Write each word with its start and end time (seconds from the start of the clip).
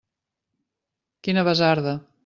Quina 1.29 1.45
basarda! 1.51 1.99